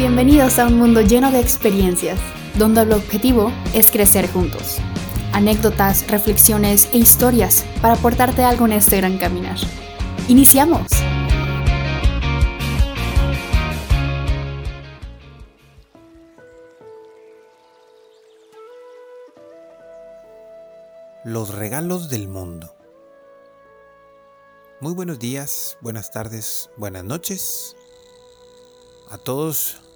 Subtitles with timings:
[0.00, 2.18] Bienvenidos a un mundo lleno de experiencias,
[2.54, 4.78] donde el objetivo es crecer juntos.
[5.34, 9.58] Anécdotas, reflexiones e historias para aportarte algo en este gran caminar.
[10.26, 10.86] ¡Iniciamos!
[21.26, 22.74] Los regalos del mundo.
[24.80, 27.76] Muy buenos días, buenas tardes, buenas noches
[29.10, 29.89] a todos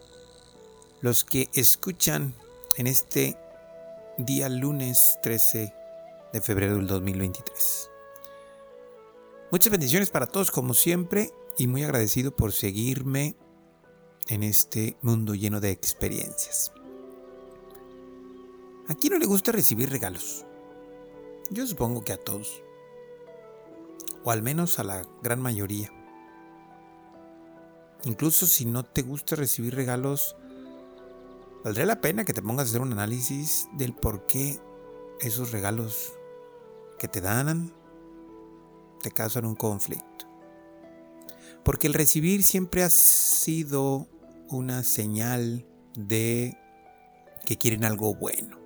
[1.04, 2.32] los que escuchan
[2.78, 3.36] en este
[4.16, 5.74] día lunes 13
[6.32, 7.90] de febrero del 2023.
[9.50, 13.36] Muchas bendiciones para todos como siempre y muy agradecido por seguirme
[14.28, 16.72] en este mundo lleno de experiencias.
[18.88, 20.46] ¿A quién no le gusta recibir regalos?
[21.50, 22.62] Yo supongo que a todos.
[24.24, 25.92] O al menos a la gran mayoría.
[28.04, 30.34] Incluso si no te gusta recibir regalos,
[31.64, 34.60] valdría la pena que te pongas a hacer un análisis del por qué
[35.20, 36.12] esos regalos
[36.98, 37.72] que te dan
[39.02, 40.26] te causan un conflicto.
[41.64, 44.06] Porque el recibir siempre ha sido
[44.50, 46.58] una señal de
[47.46, 48.58] que quieren algo bueno.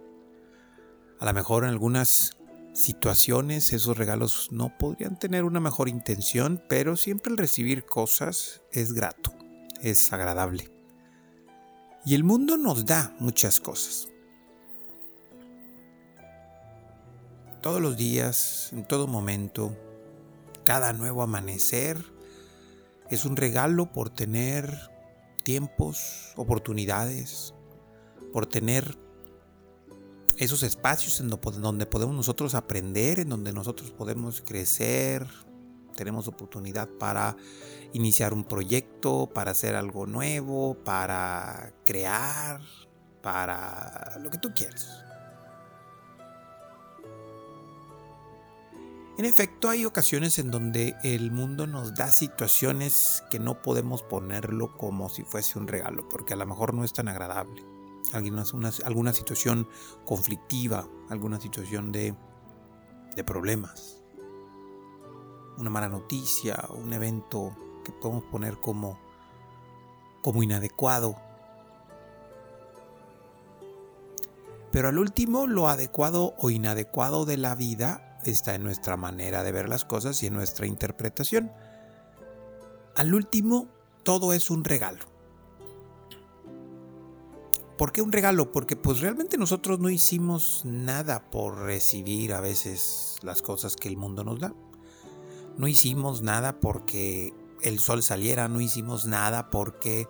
[1.20, 2.36] A lo mejor en algunas
[2.72, 8.92] situaciones, esos regalos no podrían tener una mejor intención, pero siempre el recibir cosas es
[8.92, 9.32] grato,
[9.80, 10.77] es agradable.
[12.04, 14.08] Y el mundo nos da muchas cosas.
[17.60, 19.76] Todos los días, en todo momento,
[20.64, 21.98] cada nuevo amanecer
[23.10, 24.90] es un regalo por tener
[25.42, 27.54] tiempos, oportunidades,
[28.32, 28.96] por tener
[30.36, 35.26] esos espacios en donde podemos nosotros aprender, en donde nosotros podemos crecer,
[35.98, 37.36] tenemos oportunidad para
[37.92, 42.60] iniciar un proyecto, para hacer algo nuevo, para crear,
[43.20, 45.04] para lo que tú quieras.
[49.18, 54.76] En efecto, hay ocasiones en donde el mundo nos da situaciones que no podemos ponerlo
[54.76, 57.66] como si fuese un regalo, porque a lo mejor no es tan agradable
[58.12, 58.44] alguna,
[58.84, 59.68] alguna situación
[60.04, 62.14] conflictiva, alguna situación de,
[63.16, 63.97] de problemas,
[65.58, 67.54] una mala noticia, un evento
[67.84, 68.98] que podemos poner como,
[70.22, 71.16] como inadecuado.
[74.70, 79.52] Pero al último, lo adecuado o inadecuado de la vida está en nuestra manera de
[79.52, 81.50] ver las cosas y en nuestra interpretación.
[82.94, 83.68] Al último,
[84.04, 85.04] todo es un regalo.
[87.76, 88.50] ¿Por qué un regalo?
[88.50, 93.96] Porque pues realmente nosotros no hicimos nada por recibir a veces las cosas que el
[93.96, 94.52] mundo nos da.
[95.58, 100.08] No hicimos nada porque el sol saliera, no hicimos nada porque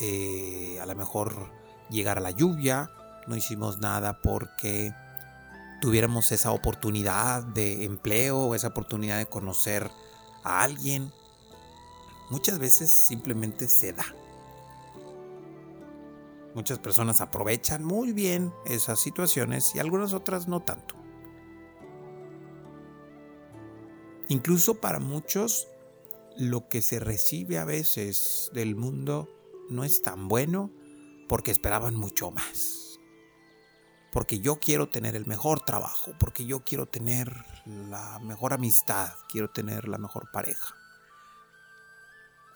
[0.00, 1.50] eh, a lo mejor
[1.90, 2.90] llegara la lluvia,
[3.26, 4.92] no hicimos nada porque
[5.80, 9.90] tuviéramos esa oportunidad de empleo, esa oportunidad de conocer
[10.44, 11.10] a alguien.
[12.30, 14.04] Muchas veces simplemente se da.
[16.54, 21.01] Muchas personas aprovechan muy bien esas situaciones y algunas otras no tanto.
[24.28, 25.68] Incluso para muchos
[26.36, 29.28] lo que se recibe a veces del mundo
[29.68, 30.70] no es tan bueno
[31.28, 33.00] porque esperaban mucho más.
[34.12, 37.32] Porque yo quiero tener el mejor trabajo, porque yo quiero tener
[37.66, 40.74] la mejor amistad, quiero tener la mejor pareja.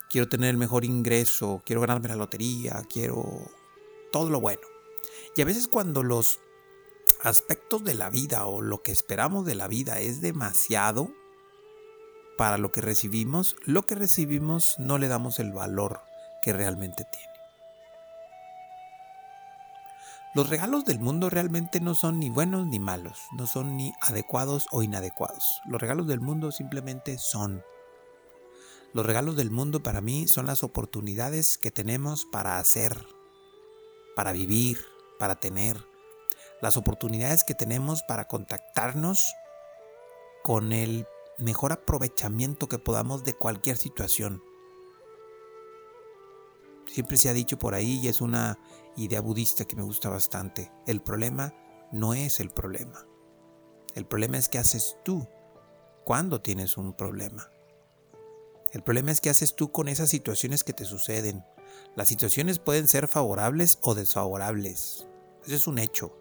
[0.09, 3.51] Quiero tener el mejor ingreso, quiero ganarme la lotería, quiero
[4.11, 4.61] todo lo bueno.
[5.35, 6.39] Y a veces cuando los
[7.21, 11.11] aspectos de la vida o lo que esperamos de la vida es demasiado
[12.37, 16.01] para lo que recibimos, lo que recibimos no le damos el valor
[16.41, 17.27] que realmente tiene.
[20.33, 24.67] Los regalos del mundo realmente no son ni buenos ni malos, no son ni adecuados
[24.71, 25.61] o inadecuados.
[25.65, 27.63] Los regalos del mundo simplemente son.
[28.93, 33.03] Los regalos del mundo para mí son las oportunidades que tenemos para hacer,
[34.15, 34.79] para vivir,
[35.17, 35.83] para tener,
[36.61, 39.33] las oportunidades que tenemos para contactarnos
[40.43, 41.07] con el
[41.39, 44.43] mejor aprovechamiento que podamos de cualquier situación.
[46.87, 48.57] Siempre se ha dicho por ahí y es una
[48.95, 50.71] idea budista que me gusta bastante.
[50.87, 51.53] El problema
[51.91, 53.05] no es el problema.
[53.93, 55.27] El problema es qué haces tú
[56.05, 57.51] cuando tienes un problema.
[58.71, 61.43] El problema es qué haces tú con esas situaciones que te suceden,
[61.95, 65.07] las situaciones pueden ser favorables o desfavorables.
[65.45, 66.15] Eso es un hecho.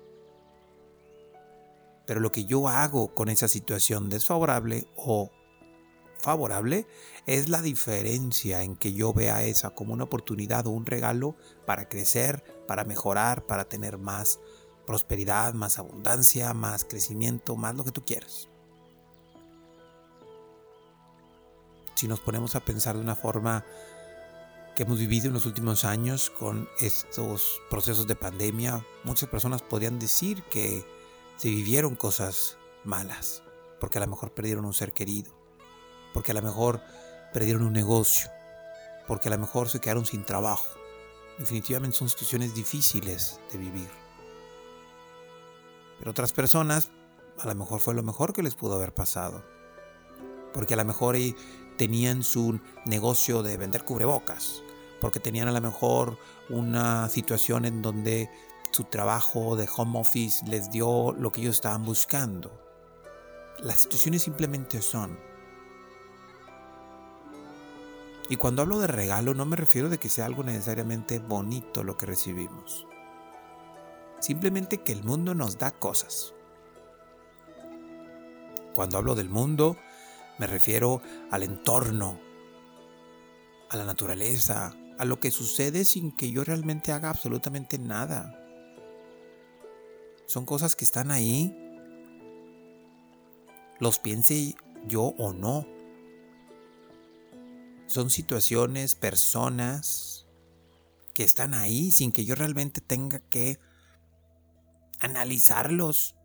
[2.06, 5.30] Pero lo que yo hago con esa situación desfavorable o
[6.20, 6.86] favorable
[7.26, 11.36] es la diferencia en que yo vea esa como una oportunidad o un regalo
[11.66, 14.40] para crecer, para mejorar, para tener más
[14.86, 18.48] prosperidad, más abundancia, más crecimiento, más lo que tú quieras.
[21.94, 23.64] Si nos ponemos a pensar de una forma
[24.74, 29.98] que hemos vivido en los últimos años con estos procesos de pandemia, muchas personas podrían
[29.98, 30.84] decir que
[31.36, 33.42] se vivieron cosas malas,
[33.80, 35.32] porque a lo mejor perdieron un ser querido,
[36.14, 36.80] porque a lo mejor
[37.32, 38.30] perdieron un negocio,
[39.06, 40.66] porque a lo mejor se quedaron sin trabajo.
[41.38, 43.90] Definitivamente son situaciones difíciles de vivir.
[45.98, 46.90] Pero otras personas,
[47.38, 49.44] a lo mejor fue lo mejor que les pudo haber pasado.
[50.54, 51.16] Porque a lo mejor
[51.76, 54.62] tenían su negocio de vender cubrebocas.
[55.00, 56.18] Porque tenían a lo mejor
[56.48, 58.30] una situación en donde
[58.70, 62.62] su trabajo de home office les dio lo que ellos estaban buscando.
[63.58, 65.18] Las situaciones simplemente son.
[68.28, 71.96] Y cuando hablo de regalo no me refiero de que sea algo necesariamente bonito lo
[71.96, 72.86] que recibimos.
[74.20, 76.34] Simplemente que el mundo nos da cosas.
[78.74, 79.76] Cuando hablo del mundo,
[80.38, 82.18] me refiero al entorno,
[83.70, 88.45] a la naturaleza, a lo que sucede sin que yo realmente haga absolutamente nada.
[90.26, 91.56] Son cosas que están ahí,
[93.78, 94.54] los piense
[94.86, 95.66] yo o no.
[97.86, 100.26] Son situaciones, personas
[101.14, 103.60] que están ahí sin que yo realmente tenga que
[105.00, 106.16] analizarlos,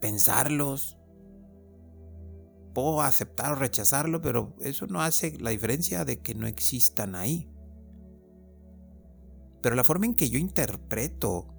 [0.00, 0.98] pensarlos.
[2.74, 7.48] Puedo aceptar o rechazarlo, pero eso no hace la diferencia de que no existan ahí.
[9.62, 11.57] Pero la forma en que yo interpreto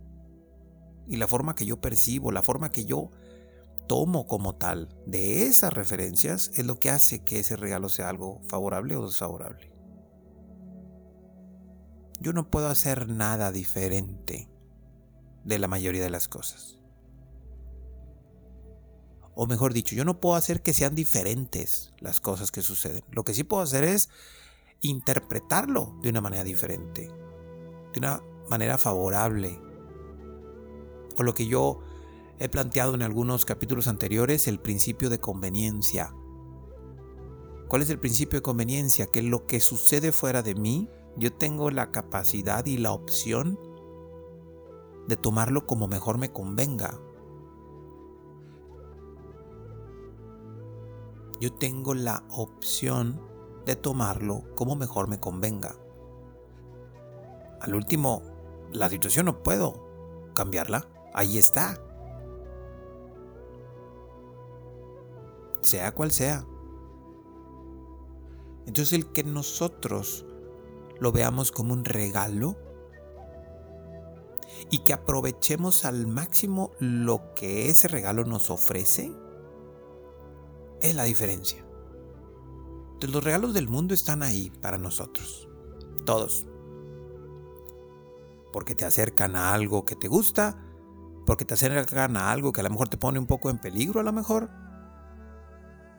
[1.09, 3.09] y la forma que yo percibo, la forma que yo
[3.87, 8.39] tomo como tal de esas referencias es lo que hace que ese regalo sea algo
[8.47, 9.73] favorable o desfavorable.
[12.21, 14.47] Yo no puedo hacer nada diferente
[15.43, 16.77] de la mayoría de las cosas.
[19.33, 23.03] O mejor dicho, yo no puedo hacer que sean diferentes las cosas que suceden.
[23.09, 24.09] Lo que sí puedo hacer es
[24.81, 27.07] interpretarlo de una manera diferente,
[27.93, 29.59] de una manera favorable.
[31.19, 31.81] O lo que yo
[32.39, 36.15] he planteado en algunos capítulos anteriores, el principio de conveniencia.
[37.67, 39.07] ¿Cuál es el principio de conveniencia?
[39.07, 43.59] Que lo que sucede fuera de mí, yo tengo la capacidad y la opción
[45.07, 46.97] de tomarlo como mejor me convenga.
[51.41, 53.21] Yo tengo la opción
[53.65, 55.75] de tomarlo como mejor me convenga.
[57.59, 58.21] Al último,
[58.71, 60.87] la situación no puedo cambiarla.
[61.13, 61.81] Ahí está.
[65.61, 66.45] Sea cual sea.
[68.65, 70.25] Entonces el que nosotros
[70.99, 72.55] lo veamos como un regalo
[74.69, 79.11] y que aprovechemos al máximo lo que ese regalo nos ofrece,
[80.81, 81.65] es la diferencia.
[82.93, 85.47] Entonces, los regalos del mundo están ahí para nosotros,
[86.05, 86.45] todos.
[88.51, 90.68] Porque te acercan a algo que te gusta,
[91.29, 93.99] porque te acercan a algo que a lo mejor te pone un poco en peligro,
[93.99, 94.49] a lo mejor.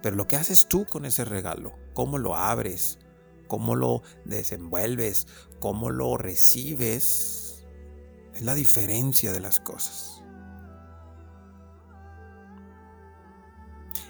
[0.03, 2.99] Pero lo que haces tú con ese regalo, cómo lo abres,
[3.47, 5.29] cómo lo desenvuelves,
[5.61, 7.65] cómo lo recibes,
[8.35, 10.21] es la diferencia de las cosas.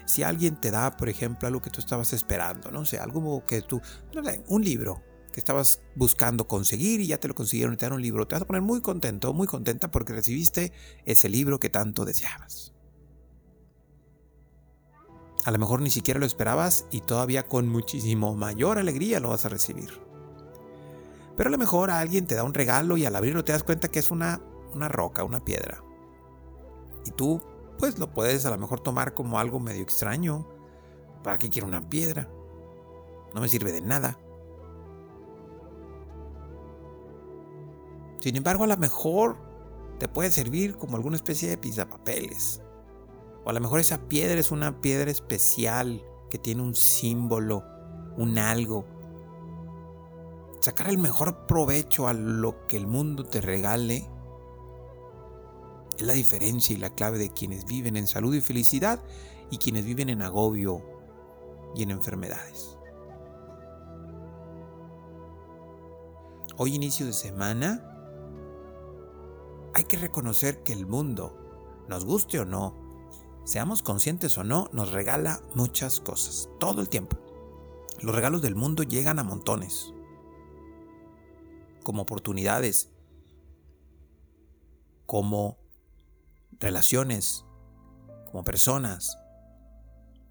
[0.05, 3.61] Si alguien te da, por ejemplo, algo que tú estabas esperando, no sé, algo que
[3.61, 3.79] tú,
[4.15, 7.85] no sé, un libro que estabas buscando conseguir y ya te lo consiguieron y te
[7.85, 10.73] dan un libro, te vas a poner muy contento, muy contenta porque recibiste
[11.05, 12.73] ese libro que tanto deseabas.
[15.43, 19.45] A lo mejor ni siquiera lo esperabas y todavía con muchísimo mayor alegría lo vas
[19.45, 19.89] a recibir.
[21.35, 23.87] Pero a lo mejor alguien te da un regalo y al abrirlo te das cuenta
[23.87, 24.41] que es una,
[24.73, 25.83] una roca, una piedra.
[27.05, 27.41] Y tú
[27.79, 30.47] pues lo puedes a lo mejor tomar como algo medio extraño.
[31.23, 32.29] ¿Para qué quiero una piedra?
[33.33, 34.19] No me sirve de nada.
[38.21, 39.37] Sin embargo, a lo mejor
[39.99, 42.61] te puede servir como alguna especie de pizapapeles.
[43.43, 47.63] O a lo mejor esa piedra es una piedra especial que tiene un símbolo,
[48.17, 48.85] un algo
[50.61, 54.07] sacar el mejor provecho a lo que el mundo te regale
[55.97, 59.03] es la diferencia y la clave de quienes viven en salud y felicidad
[59.49, 60.83] y quienes viven en agobio
[61.75, 62.77] y en enfermedades.
[66.57, 67.90] Hoy inicio de semana
[69.73, 72.75] hay que reconocer que el mundo, nos guste o no,
[73.43, 77.17] seamos conscientes o no, nos regala muchas cosas, todo el tiempo.
[78.01, 79.93] Los regalos del mundo llegan a montones,
[81.83, 82.89] como oportunidades,
[85.05, 85.57] como
[86.59, 87.45] relaciones,
[88.25, 89.17] como personas,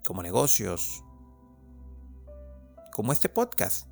[0.06, 1.04] como negocios,
[2.92, 3.88] como este podcast.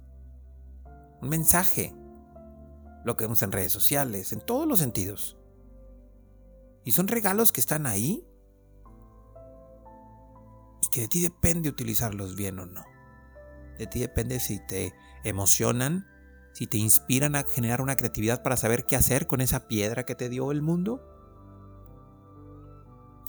[1.21, 1.95] Un mensaje,
[3.05, 5.38] lo que vemos en redes sociales, en todos los sentidos.
[6.89, 8.27] Y son regalos que están ahí
[10.81, 12.83] y que de ti depende utilizarlos bien o no.
[13.77, 16.07] De ti depende si te emocionan,
[16.55, 20.15] si te inspiran a generar una creatividad para saber qué hacer con esa piedra que
[20.15, 21.07] te dio el mundo.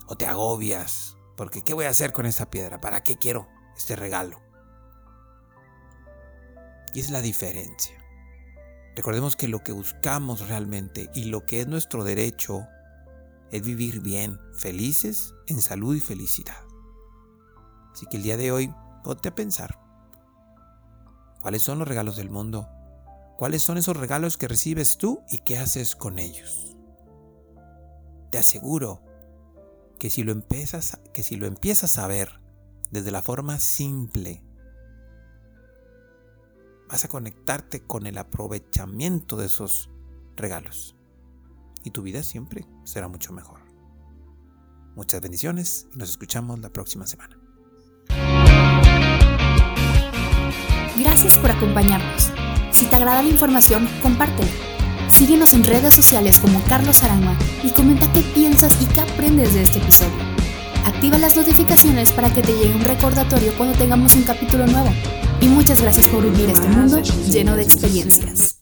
[0.08, 2.80] O te agobias, porque ¿qué voy a hacer con esa piedra?
[2.80, 4.40] ¿Para qué quiero este regalo?
[6.94, 7.98] Y es la diferencia.
[8.96, 12.66] Recordemos que lo que buscamos realmente y lo que es nuestro derecho
[13.52, 16.58] es vivir bien, felices, en salud y felicidad.
[17.92, 19.80] Así que el día de hoy, ponte a pensar.
[21.42, 22.68] ¿Cuáles son los regalos del mundo?
[23.38, 26.76] ¿Cuáles son esos regalos que recibes tú y qué haces con ellos?
[28.32, 29.02] Te aseguro
[29.98, 32.42] que si lo empiezas, que si lo empiezas a ver
[32.92, 34.44] desde la forma simple,
[36.90, 39.90] vas a conectarte con el aprovechamiento de esos
[40.36, 40.99] regalos.
[41.84, 43.60] Y tu vida siempre será mucho mejor.
[44.96, 47.40] Muchas bendiciones y nos escuchamos la próxima semana.
[50.98, 52.32] Gracias por acompañarnos.
[52.72, 54.50] Si te agrada la información, compártela.
[55.10, 59.64] Síguenos en redes sociales como Carlos Arama y comenta qué piensas y qué aprendes de
[59.64, 60.18] este episodio.
[60.86, 64.90] Activa las notificaciones para que te llegue un recordatorio cuando tengamos un capítulo nuevo.
[65.42, 68.59] Y muchas gracias por vivir este mundo lleno de experiencias.